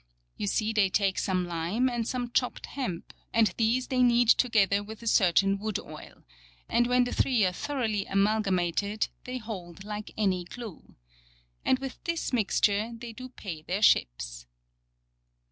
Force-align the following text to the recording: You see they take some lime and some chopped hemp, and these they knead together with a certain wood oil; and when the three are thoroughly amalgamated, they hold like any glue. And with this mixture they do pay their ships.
You 0.35 0.47
see 0.47 0.73
they 0.73 0.89
take 0.89 1.19
some 1.19 1.45
lime 1.47 1.87
and 1.87 2.07
some 2.07 2.31
chopped 2.31 2.65
hemp, 2.65 3.13
and 3.31 3.53
these 3.57 3.85
they 3.89 4.01
knead 4.01 4.29
together 4.29 4.81
with 4.81 5.03
a 5.03 5.07
certain 5.07 5.59
wood 5.59 5.77
oil; 5.77 6.23
and 6.67 6.87
when 6.87 7.03
the 7.03 7.13
three 7.13 7.45
are 7.45 7.51
thoroughly 7.51 8.07
amalgamated, 8.07 9.09
they 9.25 9.37
hold 9.37 9.83
like 9.83 10.09
any 10.17 10.43
glue. 10.45 10.95
And 11.63 11.77
with 11.77 12.03
this 12.05 12.33
mixture 12.33 12.91
they 12.97 13.13
do 13.13 13.29
pay 13.29 13.61
their 13.61 13.83
ships. 13.83 14.47